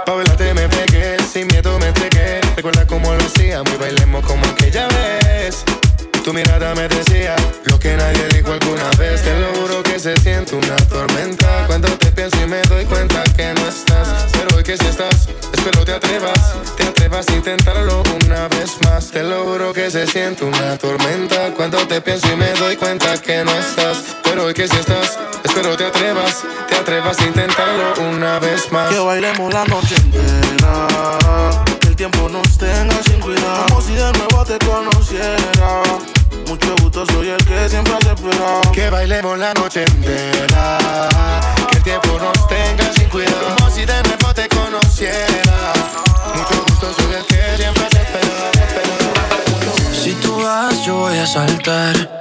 Pa' 0.07 0.37
te 0.37 0.55
me 0.55 0.69
pegué, 0.69 1.17
sin 1.33 1.47
miedo 1.49 1.79
me 1.79 1.89
entregué. 1.89 2.41
Recuerda 2.57 2.87
cómo 2.87 3.13
lo 3.13 3.23
hacíamos 3.25 3.73
y 3.75 3.77
bailemos 3.77 4.25
como 4.25 4.45
aquella 4.47 4.87
vez. 4.89 5.65
Tu 6.31 6.35
mirada 6.35 6.73
me 6.77 6.87
decía 6.87 7.35
lo 7.65 7.77
que 7.81 7.97
nadie 7.97 8.29
dijo 8.29 8.53
alguna 8.53 8.89
vez. 8.97 9.21
Te 9.21 9.37
lo 9.41 9.49
juro 9.53 9.83
que 9.83 9.99
se 9.99 10.17
siente 10.19 10.55
una 10.55 10.77
tormenta. 10.77 11.67
Cuando 11.67 11.89
te 11.99 12.07
pienso 12.13 12.41
y 12.41 12.47
me 12.47 12.63
doy 12.63 12.85
cuenta 12.85 13.25
que 13.35 13.53
no 13.53 13.67
estás. 13.67 14.29
Pero 14.31 14.57
hoy 14.57 14.63
que 14.63 14.77
si 14.77 14.87
estás, 14.87 15.29
espero 15.53 15.85
te 15.85 15.93
atrevas. 15.93 16.55
Te 16.77 16.85
atrevas 16.85 17.27
a 17.27 17.35
intentarlo 17.35 18.05
una 18.25 18.47
vez 18.47 18.77
más. 18.85 19.11
Te 19.11 19.25
lo 19.25 19.43
juro 19.43 19.73
que 19.73 19.91
se 19.91 20.07
siente 20.07 20.45
una 20.45 20.79
tormenta. 20.79 21.53
Cuando 21.57 21.79
te 21.89 22.01
pienso 22.01 22.33
y 22.33 22.37
me 22.37 22.53
doy 22.53 22.77
cuenta 22.77 23.21
que 23.21 23.43
no 23.45 23.51
estás. 23.51 24.17
Pero 24.23 24.45
hoy 24.45 24.55
que 24.55 24.69
si 24.69 24.77
estás, 24.77 25.19
espero 25.43 25.77
te 25.77 25.87
atrevas. 25.87 26.45
Te 26.69 26.77
atrevas 26.77 27.19
a 27.19 27.25
intentarlo 27.25 27.95
una 28.09 28.39
vez 28.39 28.71
más. 28.71 28.89
Que 28.89 29.01
bailemos 29.01 29.53
la 29.53 29.65
noche 29.65 29.97
entera. 29.97 30.87
Que 31.81 31.89
el 31.89 31.97
tiempo 31.97 32.29
nos 32.29 32.57
tenga 32.57 33.03
sin 33.03 33.19
cuidado. 33.19 33.67
Como 33.67 33.83
si 33.83 33.95
de 33.95 34.13
nuevo 34.13 34.45
te 34.45 34.59
conociera. 34.65 35.83
Mucho 36.51 36.75
gusto, 36.83 37.07
soy 37.07 37.29
el 37.29 37.45
que 37.45 37.69
siempre 37.69 37.95
has 37.95 38.05
esperado. 38.05 38.73
Que 38.73 38.91
bailemos 38.91 39.39
la 39.39 39.55
noche 39.55 39.85
entera. 39.85 40.79
Que 41.71 41.77
el 41.77 41.83
tiempo 41.85 42.19
nos 42.19 42.49
tenga 42.49 42.93
sin 42.93 43.09
cuidado. 43.09 43.55
Como 43.57 43.71
si 43.71 43.85
de 43.85 44.03
nuevo 44.03 44.35
te 44.35 44.49
conociera. 44.49 45.73
Mucho 46.35 46.65
gusto, 46.67 46.93
soy 46.93 47.15
el 47.15 47.25
que 47.27 47.57
siempre 47.57 47.85
has 47.85 47.95
esperado. 47.95 48.51
Si 49.93 50.13
tú 50.15 50.43
vas, 50.43 50.85
yo 50.85 50.97
voy 50.97 51.19
a 51.19 51.27
saltar. 51.29 52.21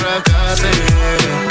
eso 0.00 0.22
fracase. 0.22 0.70
y 1.46 1.49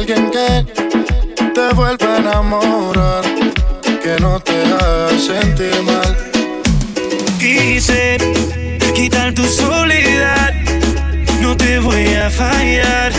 alguien 0.00 0.30
que 0.30 0.64
te 1.54 1.74
vuelva 1.74 2.14
a 2.14 2.18
enamorar, 2.18 3.22
que 4.02 4.16
no 4.18 4.40
te 4.40 4.56
haga 4.64 5.10
sentir 5.18 5.82
mal. 5.82 6.16
Quise 7.38 8.16
quitar 8.94 9.34
tu 9.34 9.44
soledad, 9.44 10.54
no 11.42 11.54
te 11.54 11.78
voy 11.80 12.14
a 12.14 12.30
fallar, 12.30 13.12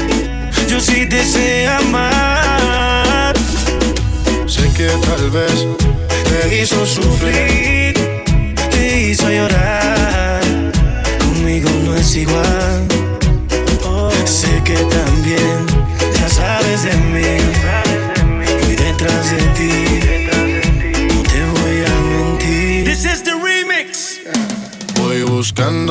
yo 0.68 0.80
sí 0.80 1.06
te 1.08 1.24
sé 1.24 1.68
amar. 1.68 3.36
Sé 4.48 4.64
que 4.76 4.88
tal 5.08 5.30
vez 5.30 5.68
te 6.30 6.62
hizo 6.62 6.84
sufrir, 6.84 7.94
te 8.72 9.02
hizo 9.02 9.30
llorar 9.30 10.01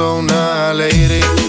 una 0.00 0.72
lady 0.72 1.39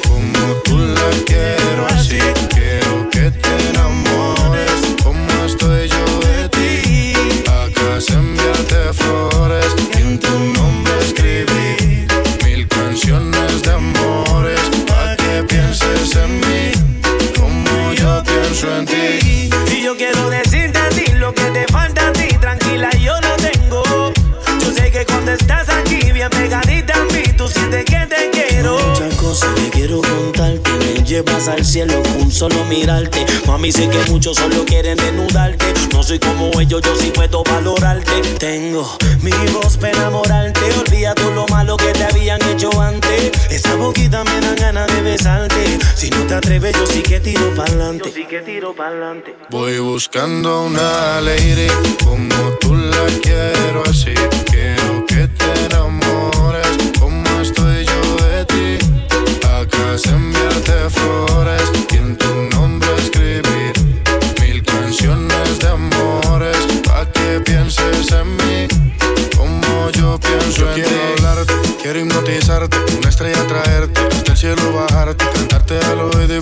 me 31.42 31.48
llevas 31.48 31.48
al 31.48 31.66
cielo 31.66 32.02
con 32.04 32.32
solo 32.32 32.64
mirarte. 32.66 33.26
Mami, 33.48 33.72
sé 33.72 33.90
que 33.90 34.12
muchos 34.12 34.38
solo 34.38 34.66
quieren 34.66 34.98
desnudarte. 34.98 35.66
No 35.94 36.04
soy 36.04 36.20
como 36.20 36.52
ellos, 36.60 36.82
yo 36.84 36.96
sí 36.96 37.12
puedo 37.14 37.44
valorarte. 37.44 38.12
Tengo 38.40 38.98
mi 39.22 39.32
voz 39.52 39.78
para 39.78 39.94
enamorarte. 39.94 40.62
Olvida 40.80 41.16
todo 41.16 41.32
lo 41.32 41.48
malo 41.48 41.78
que 41.78 41.92
te 41.94 42.04
habían 42.04 42.42
hecho 42.50 42.70
antes. 42.80 43.32
Esa 43.50 43.76
boquita 43.76 44.24
me 44.24 44.42
dan 44.42 44.56
ganas 44.56 44.88
de 44.88 45.02
besarte. 45.02 45.80
Si 45.96 46.10
no 46.10 46.26
te 46.28 46.36
atreves, 46.36 46.76
yo 46.78 46.86
sí 46.86 47.02
que 47.02 47.20
tiro 47.20 47.54
pa'lante. 47.56 48.10
Yo 48.10 48.16
sí 48.16 48.26
que 48.26 48.40
tiro 48.42 48.76
pa'lante. 48.76 49.36
Voy 49.50 49.80
buscando 49.80 50.66
una 50.66 51.22
lady 51.22 51.68
como 52.04 52.36
tú 52.60 52.76
la 52.76 53.06
quiero 53.22 53.84
así. 53.90 54.14
Quiero 54.50 55.06
que 55.08 55.28
te 55.28 55.66
enamores 55.66 56.01
Acá 59.92 60.10
enviarte 60.10 60.90
flores 60.90 61.64
y 61.92 61.98
en 61.98 62.16
tu 62.16 62.34
nombre 62.56 62.88
escribir 62.96 63.74
mil 64.40 64.64
canciones 64.64 65.60
de 65.60 65.68
amores 65.68 66.56
pa' 66.86 67.06
que 67.12 67.42
pienses 67.42 68.10
en 68.14 68.38
mí 68.38 68.68
como 69.36 69.90
yo 69.90 70.18
pienso 70.18 70.70
en 70.70 70.76
quiero 70.76 70.90
ti. 70.90 70.96
hablarte, 71.18 71.54
quiero 71.82 72.00
hipnotizarte, 72.00 72.78
una 72.98 73.10
estrella 73.10 73.46
traerte, 73.48 74.00
hasta 74.00 74.32
el 74.32 74.38
cielo 74.38 74.72
bajarte, 74.72 75.26
cantarte 75.34 75.78
al 75.80 76.00
oído 76.00 76.38
y 76.38 76.40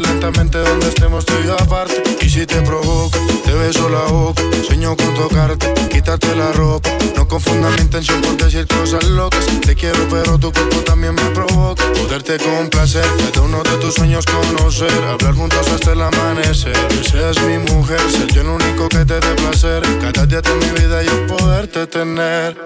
lentamente 0.00 0.58
donde 0.58 0.88
estemos 0.88 1.24
tú 1.24 1.34
y 1.42 1.46
yo 1.46 1.54
aparte. 1.54 2.02
Y 2.20 2.28
si 2.28 2.46
te 2.46 2.60
provoca, 2.62 3.18
te 3.44 3.52
beso 3.54 3.88
la 3.88 4.02
boca, 4.12 4.42
sueño 4.66 4.96
con 4.96 5.14
tocarte, 5.14 5.72
quitarte 5.90 6.34
la 6.36 6.52
ropa. 6.52 6.90
No 7.16 7.26
confunda 7.26 7.70
mi 7.70 7.82
intención 7.82 8.20
por 8.20 8.36
decir 8.36 8.66
cosas 8.66 9.04
locas. 9.04 9.46
Te 9.64 9.74
quiero, 9.74 10.06
pero 10.10 10.38
tu 10.38 10.52
cuerpo 10.52 10.78
también 10.80 11.14
me 11.14 11.30
provoca. 11.30 11.84
Poderte 11.92 12.38
complacer, 12.38 13.04
cada 13.32 13.46
uno 13.46 13.62
de 13.62 13.76
tus 13.78 13.94
sueños 13.94 14.24
conocer, 14.26 14.92
hablar 15.04 15.34
juntos 15.34 15.66
hasta 15.68 15.92
el 15.92 16.02
amanecer. 16.02 16.76
Que 16.88 17.04
seas 17.04 17.40
mi 17.42 17.58
mujer, 17.58 18.00
ser 18.10 18.32
yo 18.32 18.42
el 18.42 18.48
único 18.48 18.88
que 18.88 19.04
te 19.04 19.20
dé 19.20 19.34
placer. 19.36 19.82
Cada 20.00 20.26
día 20.26 20.40
de 20.40 20.54
mi 20.54 20.70
vida 20.80 21.02
yo 21.02 21.26
poderte 21.26 21.86
tener. 21.86 22.56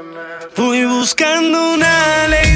Voy 0.56 0.84
buscando 0.84 1.74
una 1.74 2.28
lady 2.28 2.49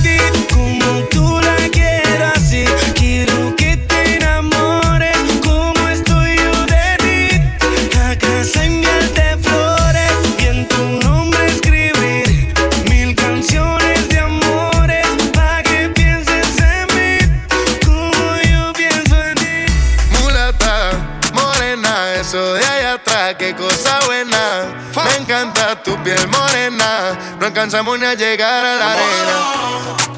alcanzamos 27.65 27.99
ni 27.99 28.05
a 28.05 28.13
llegar 28.13 28.63
a 28.63 28.77
la 28.77 28.93
arena. 28.93 30.14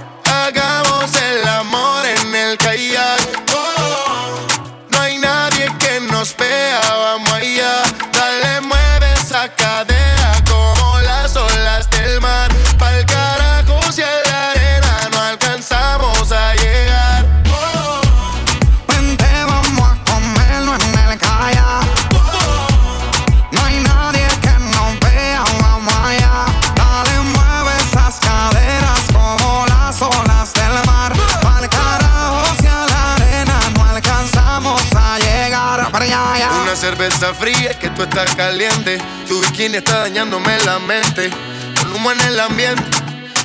Estás 38.16 38.34
caliente. 38.34 38.98
Tu 39.28 39.38
bikini 39.40 39.76
está 39.76 39.98
dañándome 40.00 40.56
la 40.64 40.78
mente. 40.78 41.30
Con 41.76 41.96
humo 41.96 42.12
en 42.12 42.20
el 42.22 42.40
ambiente. 42.40 42.82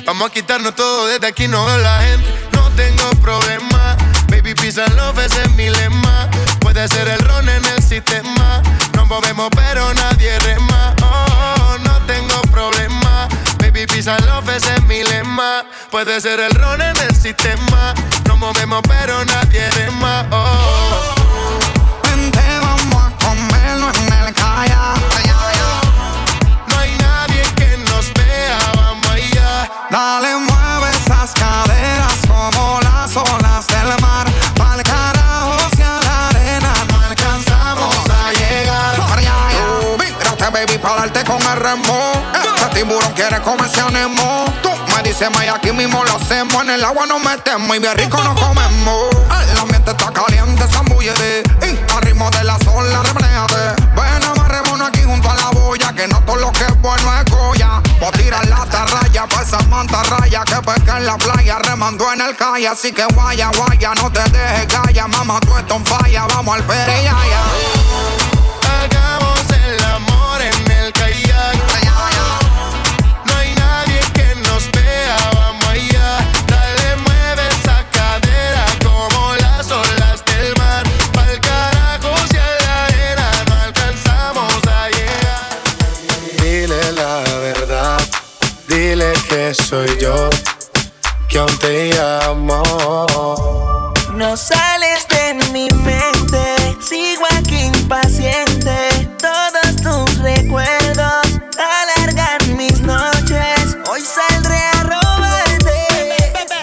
Vamos 0.06 0.30
a 0.30 0.32
quitarnos 0.32 0.74
todo 0.74 1.08
desde 1.08 1.26
aquí, 1.26 1.46
no 1.46 1.66
veo 1.66 1.78
la 1.78 2.00
gente. 2.00 2.26
No 2.52 2.70
tengo 2.70 3.10
problema. 3.20 3.96
Baby, 4.28 4.54
pizza 4.54 4.86
love 4.96 5.18
ese 5.18 5.42
es 5.42 5.50
mi 5.52 5.68
lema. 5.68 6.30
Puede 6.60 6.88
ser 6.88 7.06
el 7.08 7.18
ron 7.18 7.48
en 7.50 7.64
el 7.66 7.82
sistema. 7.82 8.62
Nos 8.94 9.06
movemos, 9.08 9.50
pero 9.54 9.92
nadie 9.92 10.38
rema. 10.38 10.94
Oh, 11.02 11.76
no 11.84 11.98
tengo 12.06 12.40
problema. 12.50 13.28
Baby, 13.58 13.86
pizza 13.86 14.18
love 14.20 14.48
ese 14.56 14.74
es 14.74 14.82
mi. 14.84 15.02
Puede 15.90 16.18
ser 16.22 16.40
el 16.40 16.52
ron 16.52 16.80
en 16.80 16.96
el 16.96 17.14
sistema. 17.14 17.92
Nos 18.26 18.38
movemos, 18.38 18.80
pero 18.88 19.22
nadie 19.26 19.70
rema. 19.72 20.26
Oh. 20.30 20.82
Vente, 21.02 21.21
kayak. 24.62 24.96
No 26.68 26.78
hay 26.78 26.94
nadie 26.98 27.42
que 27.56 27.76
nos 27.78 28.12
vea, 28.14 28.58
vamos 28.76 29.06
allá. 29.10 29.68
Dale, 29.90 30.36
mueve 30.36 30.90
esas 30.90 31.32
caderas 31.32 32.16
como 32.28 32.80
las 32.82 33.16
olas 33.16 33.66
del 33.66 33.90
mar. 34.00 34.26
Pa'l 34.56 34.82
carajo 34.82 35.56
si 35.74 35.82
a 35.82 35.98
la 36.06 36.28
arena 36.28 36.72
no 36.88 37.00
alcanzamos 37.00 37.96
a 38.10 38.32
llegar. 38.32 38.94
Mírate, 39.98 40.50
baby, 40.50 40.78
pa' 40.78 40.96
darte 40.96 41.24
con 41.24 41.42
el 41.42 41.56
remo. 41.56 42.12
Este 42.34 42.80
tiburón 42.80 43.12
quiere 43.12 43.40
comerse 43.40 43.80
a 43.80 43.90
Nemo. 43.90 44.44
Tú 44.62 44.70
me 44.94 45.02
dices, 45.02 45.30
Maya, 45.30 45.54
aquí 45.54 45.72
mismo 45.72 46.04
lo 46.04 46.16
hacemos. 46.16 46.62
En 46.62 46.70
el 46.70 46.84
agua 46.84 47.06
nos 47.06 47.22
metemos 47.22 47.76
y 47.76 47.80
bien 47.80 47.96
rico 47.96 48.22
nos 48.22 48.38
comemos. 48.40 49.10
El 49.50 49.58
ambiente 49.58 49.90
está 49.90 50.10
caliente, 50.12 50.64
zambullete. 50.68 51.42
Y 51.62 51.92
al 51.92 52.02
ritmo 52.02 52.30
de 52.30 52.44
la 52.44 52.56
olas, 52.74 53.08
repléate. 53.08 53.81
Que 55.90 56.08
no 56.08 56.18
todo 56.20 56.36
lo 56.36 56.52
que 56.52 56.64
es 56.64 56.80
bueno 56.80 57.12
es 57.18 57.30
Goya. 57.30 57.76
A 57.76 58.10
tirar 58.12 58.46
la 58.46 58.64
tarraya 58.64 59.26
pa' 59.26 59.42
esa 59.42 59.60
mantarraya 59.68 60.42
que 60.44 60.56
pesca 60.62 60.96
en 60.96 61.06
la 61.06 61.18
playa, 61.18 61.58
remando 61.58 62.10
en 62.12 62.20
el 62.22 62.34
calle. 62.34 62.68
Así 62.68 62.92
que 62.92 63.04
guaya, 63.14 63.50
guaya, 63.56 63.92
no 63.96 64.10
te 64.10 64.22
dejes 64.30 64.66
calla. 64.66 65.06
Mamá, 65.06 65.38
tú 65.40 65.56
estás 65.56 65.76
en 65.76 65.84
falla, 65.84 66.26
vamos 66.28 66.56
al 66.56 66.64
pereyaya. 66.64 67.42
Hagamos 68.80 69.40
el 69.50 69.84
amor 69.84 70.40
en 70.40 70.70
el 70.70 70.92
kayak. 70.92 71.31
Te 91.62 91.92
llamo. 91.94 92.62
No 94.14 94.36
sales 94.36 95.06
de 95.08 95.34
mi 95.52 95.68
mente, 95.70 96.76
sigo 96.80 97.24
aquí 97.38 97.56
impaciente. 97.56 99.08
Todos 99.18 99.76
tus 99.76 100.18
recuerdos 100.18 101.40
alargan 101.56 102.56
mis 102.56 102.80
noches. 102.80 103.76
Hoy 103.88 104.02
saldré 104.02 104.58
a 104.74 104.82
robarte. 104.82 105.78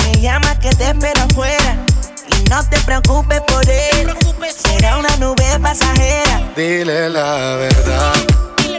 Me 0.04 0.22
llama 0.22 0.60
que 0.60 0.70
te 0.72 0.90
espero 0.90 1.22
afuera. 1.22 1.78
Y 2.28 2.50
no 2.50 2.64
te 2.70 2.78
preocupes 2.82 3.42
por 3.42 3.68
él. 3.70 4.14
Será 4.64 4.98
una 4.98 5.16
nube 5.18 5.60
pasajera. 5.62 6.42
Dile 6.56 7.10
la 7.10 7.56
verdad, 7.56 8.14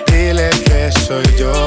dile 0.06 0.50
que 0.50 0.92
soy 0.92 1.24
yo, 1.38 1.66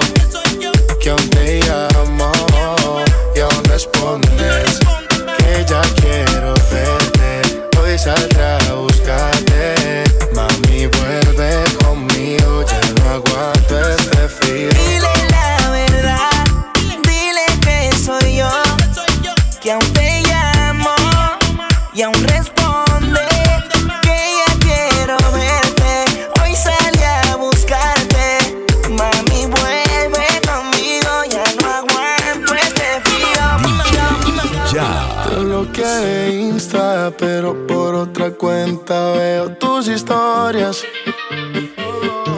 pero 37.18 37.68
por 37.68 37.96
otra 37.96 38.32
cuenta 38.32 39.12
veo 39.14 39.52
tus 39.54 39.88
historias. 39.88 40.84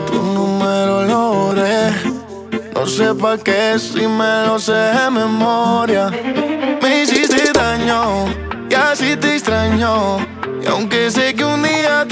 Tu 0.08 0.14
número 0.14 1.04
lo 1.04 1.34
borré. 1.34 1.92
No 2.74 2.86
sé 2.86 3.14
pa' 3.16 3.38
qué 3.38 3.78
si 3.80 4.08
me 4.08 4.46
lo 4.46 4.60
sé 4.60 4.74
de 4.74 5.10
memoria. 5.10 6.12
Me 6.82 7.04
hiciste 7.04 7.52
daño 7.54 8.26
y 8.70 8.74
así 8.74 9.16
te 9.16 9.36
extraño. 9.36 10.18
Y 10.62 10.68
aunque 10.68 11.12
sé 11.12 11.34
que 11.36 11.46
un 11.46 11.64
día 11.64 12.05